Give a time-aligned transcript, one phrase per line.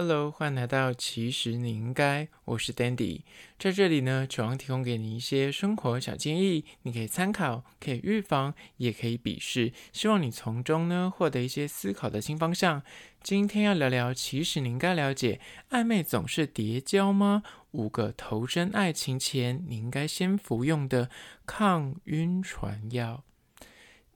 [0.00, 3.22] Hello，欢迎来到其实你应该，我是 Dandy，
[3.58, 12.80] 在这里呢，希望提供给你一些生活小建议，你可以参考，可以预防，也可以鄙视，希望你从中呢获得一些思考的新方向。
[13.24, 15.40] 今天要聊聊，其实你应该了解，
[15.70, 17.42] 暧昧总是叠交吗？
[17.72, 21.10] 五个投身爱情前你应该先服用的
[21.44, 23.24] 抗晕船药。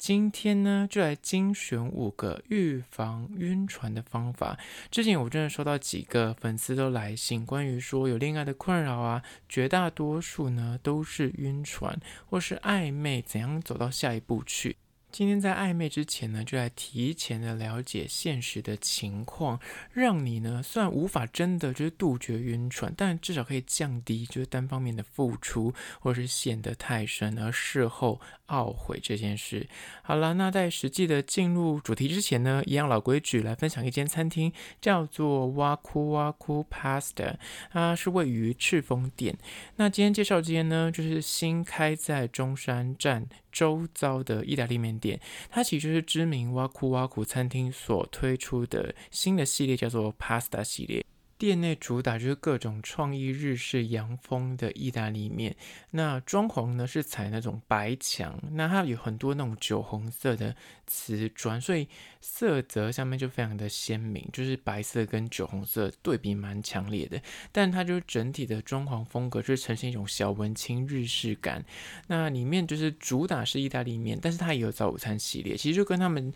[0.03, 4.59] 今天呢，就来精选五个预防晕船的方法。
[4.91, 11.96] 之前我真的收到几个粉丝都来信，关于说有恋爱的困扰啊，绝大多数呢都是晕船
[12.29, 14.77] 或是暧昧，怎样走到下一步去。
[15.13, 19.61] 今天在暧昧之前呢，就来提前的了解现实的情况，
[19.93, 28.19] 让你呢虽然无法真的就是杜绝晕船，但至少可以降低就是单方面的付出，或是陷得太深而事后
[28.53, 29.67] 懊悔这件事。
[30.03, 37.34] 好了，那在实际的进入主题之前呢，一样老规矩，来分享一间餐厅，叫做哇酷哇酷 Pasta，
[37.70, 39.36] 它是位于赤峰店。
[39.77, 45.19] 那今天介绍这间呢，就是新开在中山站周遭的意大利面店，
[45.50, 51.05] 它其实就是知名哇酷哇酷餐厅所推出的新的系列，叫做 Pasta 系列。
[51.42, 55.56] 店内主打就是各种创意日式洋风的意大利面，
[55.90, 60.54] 那装潢呢是采那种白墙，那它有很多那种酒红色的
[60.86, 61.88] 瓷砖，所以
[62.20, 67.20] 色泽上面就非常的鲜明，就是白色跟酒红色对比蛮强烈的。
[67.50, 71.64] 但它就整体的装潢风格就是呈现一种小文青日式感。
[72.06, 76.32] 那里面就是主打是意大利面，但是它也有早午餐系列，其实就跟他们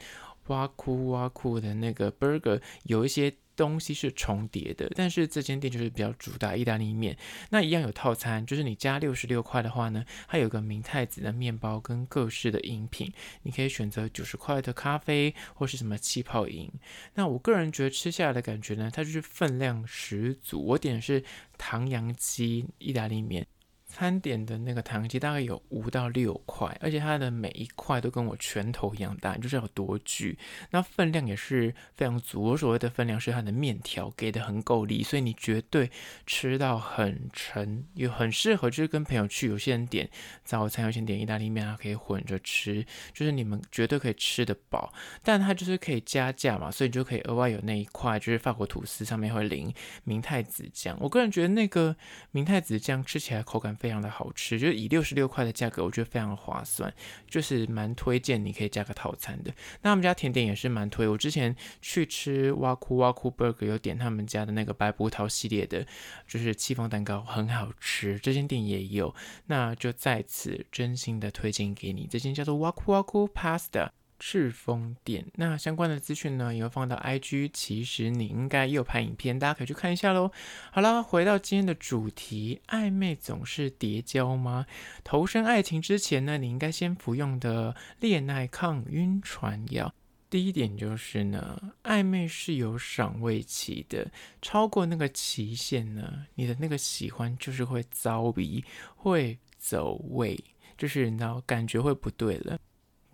[0.49, 3.33] 哇酷哇酷的那个 burger 有一些。
[3.57, 7.17] 东西是重叠的，但是这间店就是比较主打意大利面。
[7.49, 13.11] 那一样有套餐，就是你加六十六块的话呢，它有个明太子的面包跟各式的饮品，
[13.45, 16.71] 你可以选择九十块的咖啡或是什么气泡饮。
[17.15, 20.63] 那我个人觉得吃下来的感觉呢，它就是分量十足。
[20.63, 21.25] 我点的是
[21.57, 23.47] 唐扬鸡意大利面。
[23.97, 30.39] 餐点的那个唐扬鸡大概有五到六块，而且它的每一块都跟我拳头一样大，就是有多巨。
[30.71, 32.43] 那分量也是非常足。
[32.43, 35.91] 我所谓的分量是它的面条给的很够力，所以你绝对
[36.27, 39.49] 吃到很沉，也很适合就是跟朋友去。
[39.49, 40.07] 有些人点
[40.45, 42.85] 早餐，有些人点意大利面，它可以混着吃，
[43.15, 44.93] 就是你们绝对可以吃得饱。
[45.23, 49.73] 但它就是可以加价嘛，所以你就可以额外有那一块，就是法国吐司上面会淋
[50.05, 50.95] 明太子酱。
[51.01, 51.97] 我个人觉得那个
[52.31, 56.93] 明太子酱吃起来口感非非常的好吃，就是以六十六块的价格，我觉得非常划算，
[57.31, 59.55] 就是蛮推荐你可以加个套餐的。
[59.81, 65.87] 那他们家甜点也是蛮推，我之前去吃哇酷哇酷 burger 有点他们家的那个白葡萄系列的，
[66.27, 69.15] 就是戚风蛋糕很好吃，这间店也有，
[69.47, 73.91] 那就在此真心的推荐给你，这间叫做哇酷哇酷 pasta。
[74.19, 77.51] 赤峰店，那相关的资讯呢，也会放到 IG。
[77.53, 80.31] 其实你应该也有拍影片，大家可以去看一下喽。
[80.73, 84.67] 好了，回到今天的主题，暧昧总是叠交吗？
[85.05, 89.93] 投身爱情之前呢，你应该先服用的恋爱抗晕船药。
[90.29, 94.11] 第一点就是呢，暧昧是有赏味期的，
[94.43, 98.65] 超过那个期限呢，你的那个喜欢就是会遭逼，
[98.97, 100.37] 会走味，
[100.77, 102.59] 就是你知道感觉会不对了。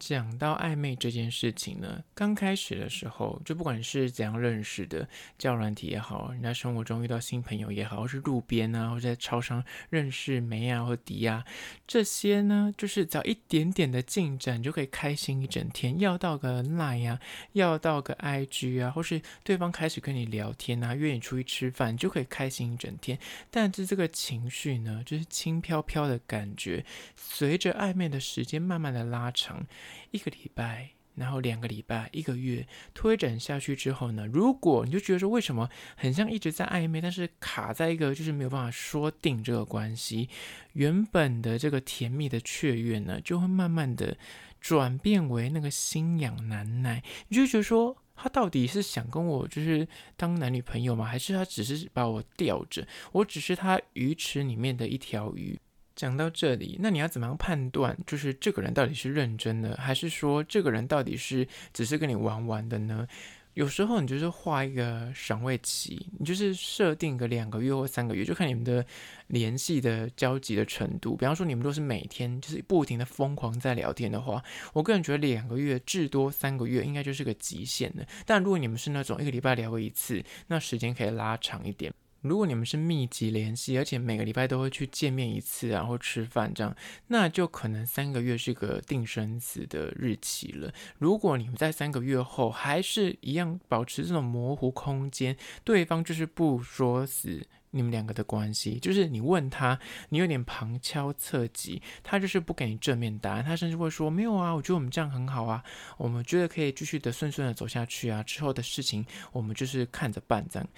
[0.04, 5.08] 讲到暧昧这件事情呢，刚开始的时候，就不管是怎样认识的，
[5.38, 11.44] 交软体也好，人家生活中遇到新朋友也好，或是路边啊，或者在超商认识梅啊或迪啊，
[11.86, 16.00] 这些呢，就是只要一点点的进展，就可以开心一整天。
[16.00, 17.20] 要到个 Line 呀，
[17.52, 23.16] 要到个 IG 啊，或是对方开始跟你聊天啊，约你出去吃饭，就可以开心一整天。
[23.52, 26.84] 但是这个情绪呢，就是轻飘飘的感觉，
[27.14, 29.64] 随着暧昧的时间慢慢的拉长。
[30.10, 40.28] 一个礼拜，然后两个礼拜，一个月推展下去之后呢，如果你就觉得说，为什么很像一直在暧昧，但是卡在一个就是没有办法说定这个关系，
[40.72, 44.16] 原本的这个甜蜜的雀跃呢，就会慢慢的
[44.60, 49.86] 转变为那个心痒难耐，你就觉得说，他到底是想跟我就是
[50.16, 51.04] 当男女朋友吗？
[51.04, 52.86] 还是他只是把我吊着？
[53.10, 55.58] 我只是他鱼池里面的一条鱼。
[55.94, 63.06] 讲到这里，那你要怎么样判断，就是这个人到底是认真的，还是说这个人到底是只是跟你玩玩的呢？
[63.54, 68.82] 有时候你就是画一个赏味期，你就是设定个两个月或三个月，就看你们的
[69.26, 71.14] 联系的交集的程度。
[71.14, 74.42] 比方说你们都是每天就是不停的疯狂在聊天的话，
[74.72, 78.06] 我个人觉得两个月至多三个月应该就是个极限的。
[78.24, 81.92] 但如果你们是那种一个礼拜聊过一次，那时间可以拉长一点。
[82.22, 86.74] 如果你们是密集联系，而且每个礼拜都会去见面一次啊，或吃饭这样，
[87.08, 90.72] 那就可能三个月是个定生死的日期了。
[90.98, 99.78] 如果你们在三个月后还是一样保持这种模糊空间，对方就是不说死你们两个的关系，就是你问他，
[100.10, 105.64] 你有点旁敲侧击，他就是不给你正面答案，他甚至会说没有啊，我觉得我们这样很好啊，
[105.96, 110.68] 我们觉得可以继续的顺顺的走下去啊，之后的事情我们就是看着办，这样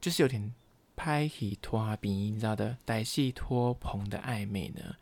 [0.00, 0.50] 就是有点。
[0.96, 4.96] 拍戏拖棚，你知道的，歹戏拖棚的暧昧呢，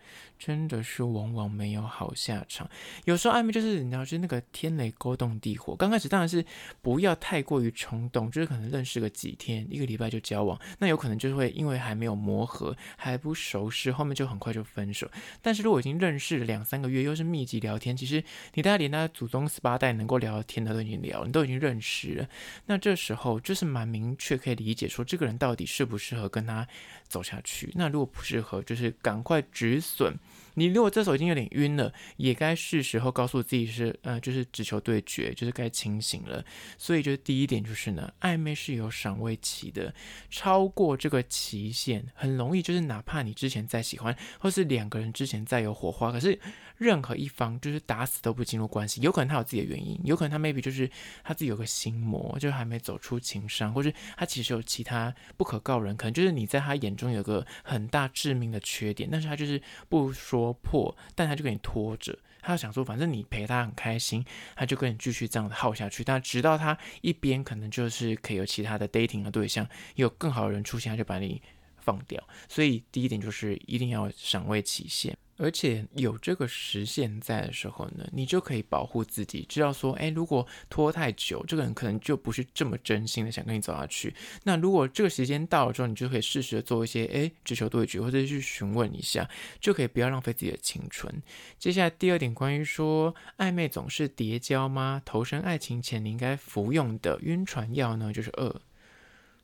[0.44, 2.69] 真的是往往没有好下场。
[3.05, 5.75] 有时候暧昧就是你知道，就是那个天雷勾动地火。
[5.75, 6.44] 刚开始当然是
[6.81, 15.11] 不要太过于冲动，就是可能认识个几天、一个礼拜就交往，那有可能就会因为还没有磨合、还不熟识，后面就很快就分手。
[15.41, 18.23] 但是如果已经认识两三个月，又是密集聊天，其实
[18.55, 22.29] 你大概连他祖宗十八代能够聊天的都已经聊，你都已经认识了。
[22.67, 25.62] 那这时候就是蛮明确可以理解说，这个人到底。
[25.65, 26.67] 适不适合跟他
[27.09, 27.73] 走下去？
[27.75, 30.15] 那如果不适合，就是赶快止损。
[30.54, 36.44] 你如果这时候已经有点晕了，也该是时候告诉自己是，呃，就是只求对决，就是该清醒了。
[36.76, 39.94] 所以，就是第一点就是呢，暧昧是有赏味期的，
[40.28, 46.38] 超过这个期限，很容易就是哪怕你之前再喜欢，或是两个人之前再有火花，可是
[46.76, 50.90] 任何一方就是打死都不进入关系，有可能他有自己的原因，有可能他 maybe 就是
[51.25, 60.42] 他自己有个心魔，就还没走出情伤，或是他其实有其他不可告人，可能就是你在他眼中有个很大致命的缺点，但是他就是不说。
[60.43, 64.25] 戳破，但他就给你拖着，他就想说，反正你陪他很开心，
[64.56, 66.03] 他就跟你继续这样子耗下去。
[66.03, 71.41] 但直到他一边可能就是可以有其他的 dating 的对象，有更好的人出现，他就把你
[71.79, 72.21] 放掉。
[72.49, 75.17] 所以第一点就是一定要赏味期限。
[75.43, 84.15] 而且有这个时限在的时候呢，你就可以保护自己，知道说，诶，如果拖太久，这个人可能就不是这么真心的想跟你走下去。
[84.44, 89.29] 那如果这个时间到了之后，你就可以适时的做一些，诶，直球对决，或者去询问一下，
[89.59, 91.12] 就可以不要浪费自己的青春。
[91.59, 95.03] 接下来第二点，关于说暧昧总是叠交吗？
[95.05, 98.12] 投身爱情前你应该服用的晕船药呢？
[98.12, 98.61] 就是二，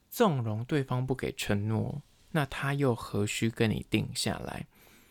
[0.08, 4.66] 纵容对方不给承诺，那他又何须跟你定下来？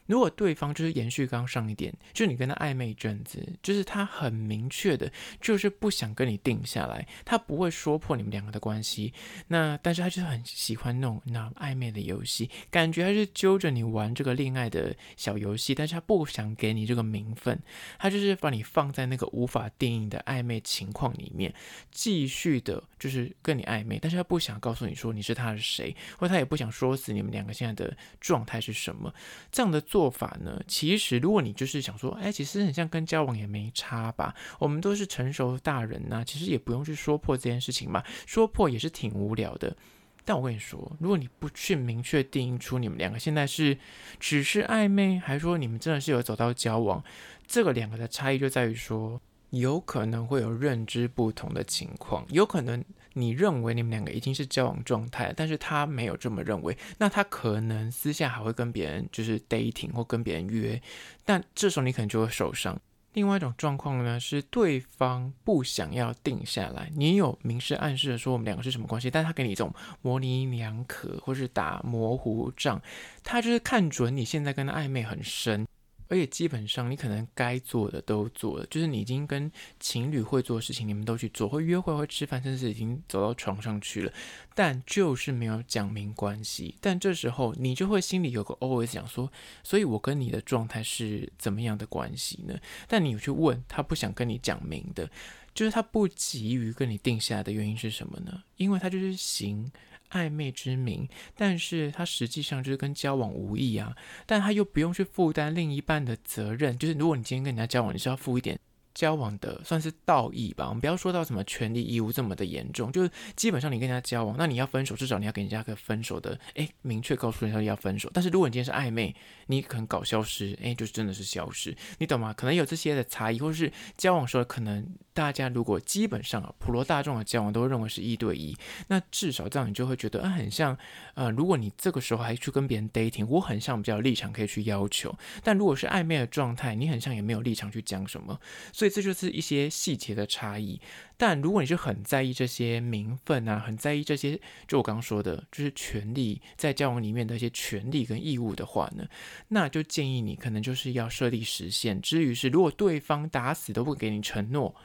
[0.07, 5.11] 如果对方就是延续刚刚上一点，就你跟他暧昧一阵子，就是他很明确的，
[5.41, 9.13] 就是不想跟你定下来，他不会说破你们两个的关系。
[9.47, 17.61] 那但是他就是很喜欢那种那暧昧的游戏，感觉他是揪着你玩这个恋爱的小游戏，但是他不想给你这个名分，
[17.99, 21.53] 他就是把你放在那个无法定义的暧昧情况里面，
[21.91, 29.13] 继续的就是跟你暧昧，但是他不想告诉你说你是他的谁，或他也不想说死你们两个现在的状态是什么，
[29.51, 29.96] 这样的做。
[29.97, 30.61] 做法呢？
[30.67, 34.35] 其实，如果你就是想说，哎，其实很像跟交往也没差吧？
[34.59, 38.03] 我们都是成熟大人呐，其实也不用去说破这件事情嘛。
[38.27, 39.75] 说破也是挺无聊的。
[40.23, 43.75] 但我跟你说，如果你不去明确定义出你们两个现在是
[44.19, 47.03] 只是暧昧，还是说你们真的是有走到交往，
[47.47, 52.85] 这个两个的差异就在于说，有可能会有认知不同的情况，有可能。
[53.17, 60.79] 你认为你们两个已经是交往状态，但是他没有这么认为，那他可能私下还会跟别人就是 dating 或跟别人约，
[61.25, 62.79] 但这时候你可能就会受伤。
[63.13, 69.73] 另外一种状况呢，是对方不想要定下来，你有明示暗示的说我们两个是什么关系，但他给你一种
[70.03, 72.79] 模棱两可或是打模糊仗，
[73.23, 75.65] 他就是看准你现在跟他暧昧很深。
[76.07, 84.13] 而且基本上，你可能该做的都做了，就是你已经跟情侣会做的事情，你们都去做，会约会、会吃饭，甚至已经走到床上去了，
[84.55, 86.75] 但就是没有讲明关系。
[86.81, 89.31] 但这时候，你就会心里有个 always 想说，
[89.63, 92.57] 所以我跟你的状态是怎么样的关系呢？
[92.87, 95.09] 但你有去问他，不想跟你讲明的，
[95.53, 98.43] 就是他不急于跟你定下来的原因是什么呢？
[98.55, 99.71] 因为他就是行。
[100.11, 103.95] 暧昧之名，但是他实际上就是跟交往无异啊，
[104.25, 108.59] 但他又不用去负担另一半的责任，就是如果你今天跟人家交往，你是要负一点。
[108.97, 118.09] 交往的算是道义吧，我们不要说到什么权利义务这么的严重，就是基本上你跟人家交往，那你要分手，至少你要给人家个分手的，诶，明确告诉人家要分手。
[118.11, 122.33] 但是如果你今天是暧昧，你可能搞消失，诶，就真的是消失，你懂吗？
[122.33, 130.75] 可能有这些的差异，或者是交往时候可能大家如果基本上啊，普罗大众的交往都认为是一对一，那至少这样你就会觉得，嗯，很像，
[131.13, 138.39] 呃，如果你这个时候还去跟别人 dating，我很像比较立场可以去要求，但如果是暧昧的状态，你很像也没有立场去讲什么，
[138.73, 138.97] 所以以。
[138.97, 140.81] 这就是一些细节的差异，
[141.17, 149.07] 但如果你是很在意这些名分啊，很在意这些，就我刚刚说的，就是权利在交往里面的一些权利跟义务的话呢，
[149.49, 152.01] 那就建议你可能就是要设立时限。
[152.01, 154.75] 至于是如果对方打死都不给你承诺，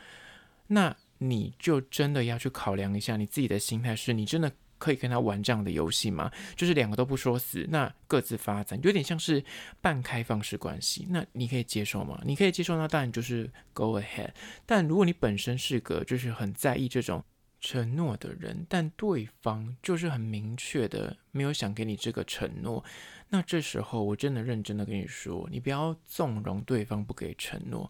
[0.66, 4.52] 那你就真的要去考量一下你自己的心态，是你真的。
[4.82, 6.28] 可以跟他玩这样的游戏吗？
[6.56, 9.44] 就是两个都不说死，那各自发展，有点像是
[9.80, 11.06] 半开放式关系。
[11.08, 12.20] 那你可以接受吗？
[12.26, 14.30] 你可以接受，那当然就是 go ahead。
[14.66, 17.22] 但如果你本身是个就是很在意这种
[17.60, 22.84] 承诺的人，但对方就是很明确的没有想给你这个承诺，
[23.28, 27.88] 那这时候我真的认真的跟你说，你不要纵容对方不给承诺。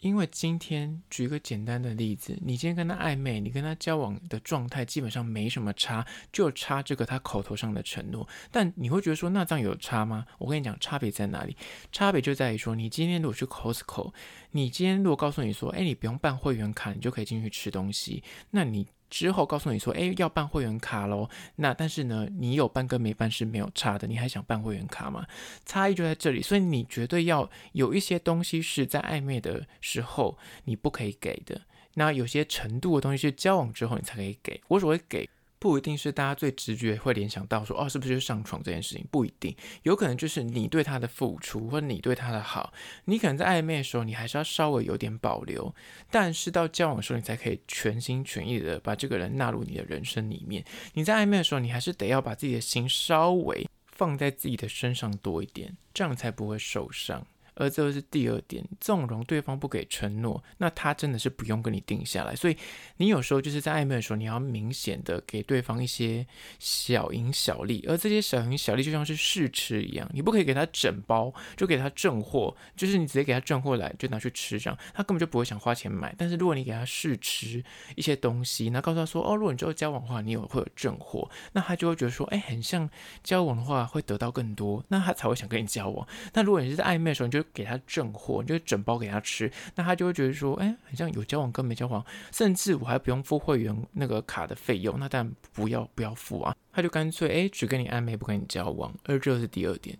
[0.00, 8.26] 因为今天举一个简单的例子，你今天跟他暧昧，你跟他交往的状态基本上没什么差，就差这个他口头上的承诺。
[8.50, 10.26] 但你会觉得说，那这样有差吗？
[10.38, 11.56] 我跟你讲，差别在哪里？
[11.92, 14.12] 差别就在于说，你今天如果去 Costco，
[14.52, 18.86] 你今天如果告诉你说，哎，你不用办会员卡，你就可以进去吃东西，那你。
[19.10, 21.28] 之后告诉你说，哎，要办会员卡喽。
[21.56, 24.06] 那但是呢，你有办跟没办是没有差的。
[24.06, 25.26] 你还想办会员卡吗？
[25.66, 26.40] 差异就在这里。
[26.40, 31.60] 所以你绝对要有一些东西是在暧昧的时候你不可以给的。
[31.94, 34.60] 那有些程度的东西是交往之后你才可以给。
[34.68, 35.28] 我所谓给。
[35.60, 39.06] 不一定是大家最直觉会联想到说，哦，是不是就上床这件事情？
[39.10, 42.72] 不一定，有可能就是你对他的付出，或者你对他的好，
[43.04, 45.72] 你可能在暧昧的时候，你还是要稍微有点保留，
[46.10, 50.64] 但是到交往的时候，你才可以全心全意的把这个人纳入你的人生里面。
[50.94, 57.26] 你在暧昧的时候，你还是得要把自己的心稍微放在自己的身上多一点，这样才不会受伤。
[57.60, 62.34] 而这是第二点，纵容对方不给承诺，那他真的是不用跟你定下来。
[62.34, 62.56] 所以
[62.96, 66.26] 你有时候就是在暧昧的时候，你要明显的给对方一些
[66.58, 76.14] 小赢小利，而这些小赢小利就像是试吃一样，你不可以给他整包，就给他正货，就是你直接给他正货来就拿去吃，这样他根本就不会想花钱买。
[76.16, 77.62] 但是如果你给他试吃
[77.94, 82.88] 一些东西，那告诉他说，哦，如果你之后交往的话，你有会有正货，那他就会觉得说，哎，很像
[83.22, 86.06] 交往的话会得到更多，那他才会想跟你交往。
[86.32, 99.98] 那如果你是在暧昧的时候，你就给他正货，你就整包给他吃，那他就会觉得说，哎，很像有交往跟没交往，甚至我还不用付会员那个卡的费用，那当然不要不要付啊，他就干脆哎只跟你暧昧不跟你交往，而这是第二点。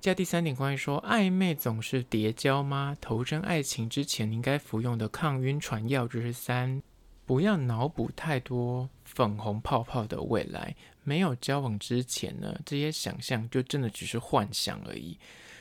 [0.00, 2.96] 接下第三点，关于说暧昧总是叠交吗？
[3.02, 6.82] 投身爱情之前，你应该服用的抗晕船药就是三，
[7.26, 15.18] 不要脑补太多粉红泡泡的未来，没有交往之前呢，这些想象就真的只是幻想而已。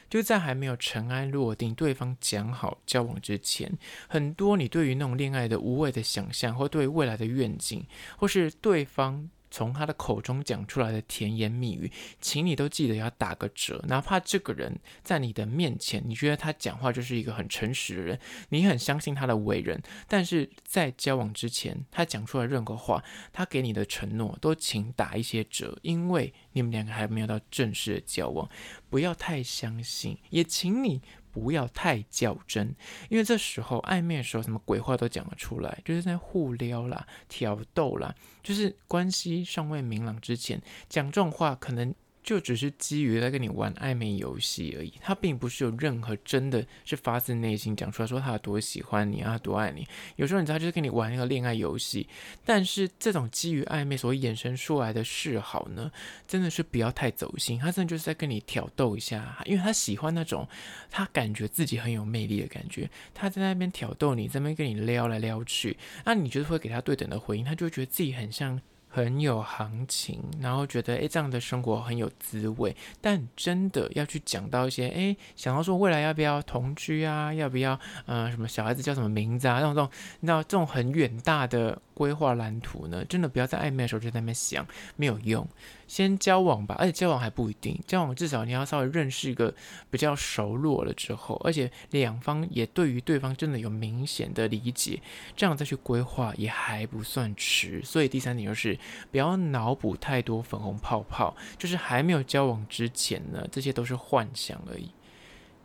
[0.09, 3.71] 就在还没有尘埃落定、对方讲好交往之前，
[4.07, 7.85] 很多你对于那种恋爱的无谓的想象，或对未来的愿景，
[8.17, 9.29] 或是对方。
[9.51, 13.83] 从他的口中讲出来的甜言蜜语，请你都记得要打个折。
[13.87, 28.49] 哪怕这个人在你的面前，你觉得他讲话就是一个很诚实的人，你很相信他的为人，但是在交往之前，他讲出来任何话，他给你的承诺，都请打一些折，因为你们两个还没有到正式的交往，
[28.89, 31.01] 不要太相信，也请你。
[31.31, 32.75] 不要太较真，
[33.09, 41.93] 因为这时候暧昧的时候，什么鬼话都讲得出来，就是在互撩啦、挑逗啦，就是关系尚未明朗之前讲这种话，可能。
[42.21, 49.87] 就只是基于在跟你玩暧昧游戏而已，他并不是有任何真的是发自内心讲出来说他有多喜欢你啊，多爱你。
[50.15, 52.07] 有时候你知道，就是跟你玩一个恋爱游戏，
[52.45, 55.91] 但是这种基于暧昧所衍生出来的示好呢，
[56.27, 57.57] 真的是不要太走心。
[57.57, 60.47] 他真的就是在跟你挑逗一下，因为他喜欢那种
[60.91, 62.89] 他感觉自己很有魅力的感觉。
[63.13, 68.61] 他在那边挑逗你，在那边跟你撩来撩去，那你就是会给他对等的回应，他就会觉得自己很像。
[68.89, 72.75] 很有行情，然后觉得诶，这样的生活很有滋味。
[72.99, 81.79] 但真的要去讲到一些诶，想到说未来要不要同居啊，要不要呃什么小孩子叫什么名字啊，那种这种，你知道这种很远大的。
[81.99, 84.65] 规划蓝图呢，真的不要在暧昧的时候就在那边想，
[84.95, 85.45] 没有用。
[85.89, 89.53] 先交往吧，而且交往还不一定，交往至少你要稍微认识一个
[89.89, 95.01] 比较熟络了之后，而且两方也对于对方真的有明显的理解，
[95.35, 97.81] 这样再去规划也还不算迟。
[97.83, 98.77] 所以第三点就是
[99.09, 104.91] 不要脑补太多粉红泡泡，就是还没有交往之前呢，这些都是幻想而已。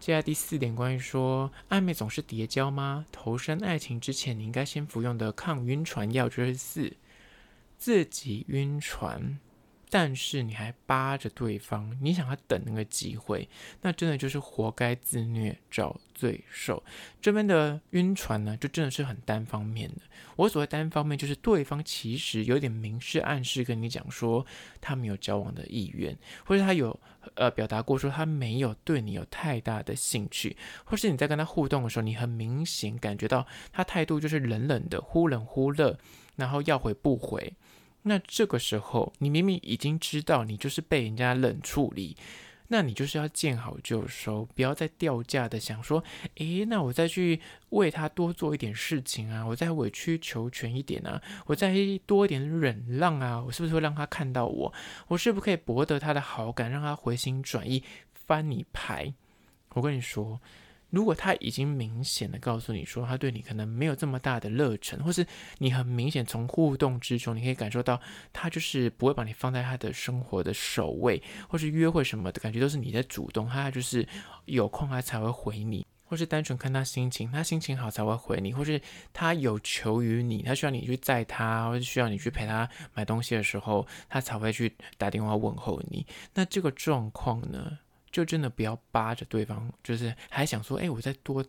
[0.01, 3.05] 接下来第四点，关于说暧昧总是叠交吗？
[3.13, 6.97] 投身爱情之前，你应该先服用的抗晕船药就是四，
[7.77, 9.39] 自己晕船。
[9.97, 13.49] 但是你还扒着对方，你想要等那个机会，
[13.81, 16.83] 那真的就是活该自虐找罪受。
[17.23, 20.03] 这边的晕船呢，就真的是很单方面的。
[20.35, 24.45] 我所谓单方面，就是对方其实有点明示暗示跟你讲说
[24.81, 26.99] 他没有交往的意愿，或者他有
[27.37, 35.97] 呃表达过说他没有对你有太大的兴趣，或是你在跟他互动的时候，你很明显感觉到他态度就是冷冷的，忽冷忽热，
[36.35, 37.53] 然后要回不回。
[38.07, 42.15] 那这个时候，你明明已经知道你就是被人家冷处理，
[42.69, 46.05] 那你就是要见好就收，不要再掉价的想说，
[46.37, 54.73] 诶，那我再去为他多做一点事情啊，我再委曲求全一点啊，我再多一点忍让啊，我是不是会让他看到我？
[55.09, 57.83] 我是不是可以博得他的好感，让他回心转意，
[58.13, 59.15] 翻你牌？
[59.71, 60.41] 我跟你说。
[60.95, 65.27] 如果他已经明显的告诉你说他对你可能没有这么大的热忱，或是
[65.59, 68.01] 你很明显从互动之中你可以感受到
[68.33, 74.07] 他就是不会把你放在他的生活的首位，或是约会什么的感觉都是你在主动，他就是
[74.45, 78.81] 有空他才会回你，或是单纯看他心情，他心情好才会回你，或是
[79.13, 86.07] 他有求于你，他需要你去载他，或是需要你去陪他买东西的时候，他才会去打电话问候你。
[86.35, 87.79] 那这个状况呢？
[88.15, 91.45] 就真的不要扒着对方，就是还想说，哎，我再多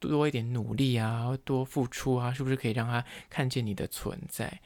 [0.00, 4.58] 多一点努力啊，多付出啊，是不是可以让他看见你的存在？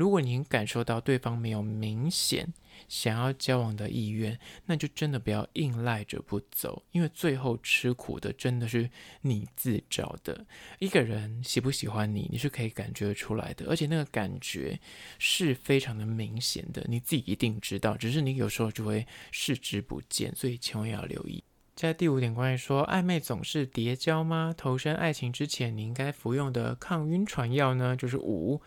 [0.00, 2.54] 如果您感受到对方没有明显
[2.88, 8.88] 想要交往的意愿，那就真的不要硬赖着不走，因为最后吃苦的真的是
[9.20, 10.46] 你自找的。
[10.78, 14.80] 一个人喜不喜欢你，你是可以感觉出来的，而且那个感觉
[15.18, 21.44] 是非常的明显的，你自己一定知道，只是你有时候就会视之不见，所以千万要留意。
[21.74, 24.54] 在第五点，关于说暧昧总是叠交吗？
[24.56, 27.94] 投身爱情之前，你应该服用的抗晕船药呢？
[27.94, 28.62] 就是五。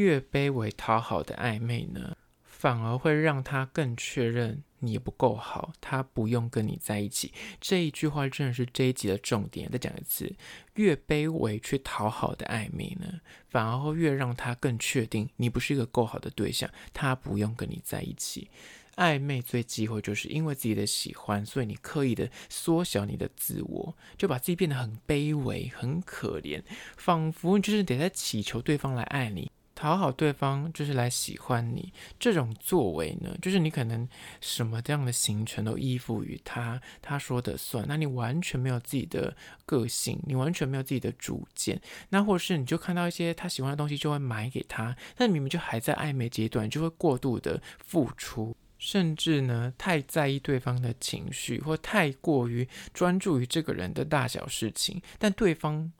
[0.00, 7.34] 越卑微讨好的暧昧呢，反而会让他更确认你不够好，他不用跟你在一起。
[7.60, 9.70] 这一句话真的是这一集的重点。
[9.70, 10.34] 再讲一次，
[10.76, 18.48] 越卑微去讨好的暧昧呢，反而会越让他更确定你不是一个够好的对象，他不用跟你在一起。
[18.96, 26.62] 暧昧最忌讳就是因为自己的喜欢，所以你刻意的缩小你的自我，就把自己变得很卑微、很可怜，
[26.96, 29.50] 仿佛就是得在祈求对方来爱你。
[29.80, 34.06] 讨好对方就是来喜欢你，这种作为呢，就是你可能
[34.38, 39.34] 什么这样的行程都依附于他，他说的算，那你完全没有自己的
[39.64, 55.90] 个性，你完全没有自己的主见，那或是你就看到一些他喜欢的东西就会买给他，但明明就还在暧昧阶段，就会过度的付出，甚至呢太在意对方的情绪，或太过于专注于这个人的大小事情，但对方。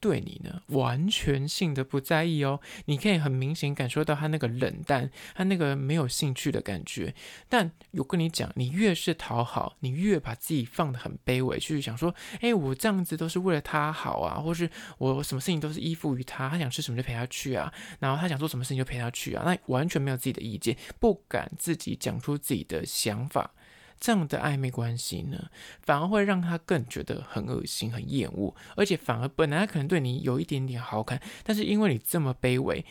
[0.00, 2.60] 对你呢，完全性的不在意哦。
[2.84, 7.14] 你可以很明显感受到他那个冷淡，他那个没有兴趣的感觉。
[7.48, 14.68] 但我跟你讲，你越是讨好，你越把自己放得很卑微，去想说，哎，我这样子都是为了他好啊，或是
[14.98, 23.52] 我什么事情都是依附于他，他想吃什么就陪他去啊，然后他想做什么事情就陪他去啊，那完全没有自己的意见，不敢自己讲出自己的想法。
[23.98, 25.50] 这样的暧昧关系呢，
[25.82, 32.84] 反而会让他更觉得很恶心、很厌恶，而且反而本来可能对你有一点点好感，但是因为你这么卑微，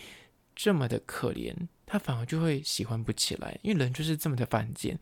[0.56, 1.56] 这么的可怜。
[1.88, 4.98] 他反而就会喜欢不起来，因为人就是这么的犯贱。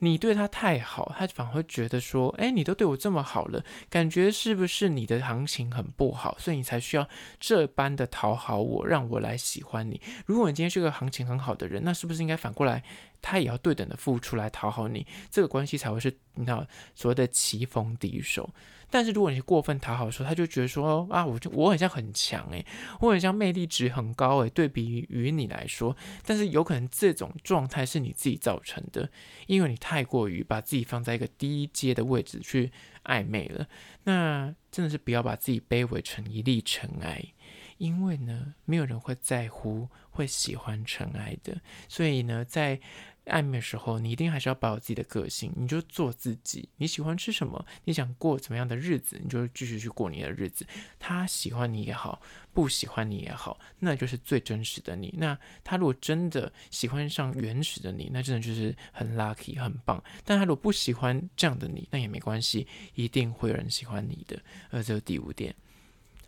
[0.00, 10.00] 你对他太好，他反而会觉得说：“哎，你都对我这么好了，感觉是不是你的行情很不好，所以你才需要这般的讨好我，让我来喜欢你？
[10.26, 12.82] 如果你今天是个行情很好的人，那是不是应该反过来，
[13.24, 15.06] 他也要对等的付出来讨好你？
[15.30, 18.54] 这个关系才会是你知道所谓的棋逢敌手。”
[18.90, 22.64] 但是如果你过分讨好的时候，他就觉得说啊，我就我很像很强诶，
[23.00, 29.10] 我很像魅力值很高诶，对比于你来说，但是有可能这种状态是你自己造成的，
[29.48, 32.70] 因为你太过于把自己放在一个低阶的位置去
[33.04, 33.66] 暧昧了。
[34.04, 37.24] 那真的是不要把自己卑微成一粒尘埃，
[37.78, 41.60] 因为呢，没有人会在乎会喜欢尘埃的。
[41.88, 42.78] 所以呢，在
[43.26, 46.68] 暧昧的时候，你一定还是要保有自己的个性，你就做自己。
[46.76, 50.66] 你喜欢吃什么，你想过怎么样的日子，你就继续去过你的日子。
[50.98, 52.20] 他喜欢你也好，
[52.52, 55.14] 不喜欢你也好，那就是最真实的你。
[55.16, 60.02] 那他如果真的喜欢上原始的你，那真的就是很 lucky，很棒。
[60.24, 64.38] 但他如果不喜欢这样的你，那也没关系，一定会有人喜欢你的。
[64.70, 65.54] 而这是第五点。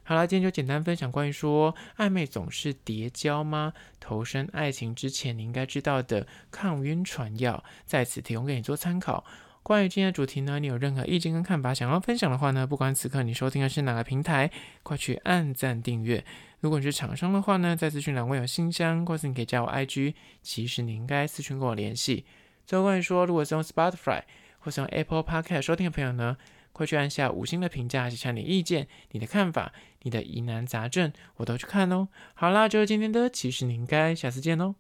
[0.08, 3.72] 好啦，今天就简单分享关于说暧昧总是跌跤吗？
[3.98, 9.24] 投身爱情之前你应该知道的抗晕船药，在此提供给你做参考。
[9.64, 14.48] 关于今天的主题呢，你有任何意见跟看法想要分享的话呢，不管此刻你收听的是哪个平台，
[14.84, 16.24] 快去按赞订阅。
[16.60, 22.24] 如果你是厂商的话呢，在资讯栏位有信箱，或是你可以加我 IG，其实你应该私讯跟我联系。
[22.64, 24.22] 最后关于说，如果是用 Spotify
[24.60, 26.36] 或是用 Apple Podcast 收听的朋友呢，
[26.72, 29.72] 快去按下五星的评价，写下你的意见、你的看法、
[30.06, 32.06] 你的疑难杂症，我都去看哦。
[32.34, 34.76] 好啦，就是今天的，其实你应该下次见哦。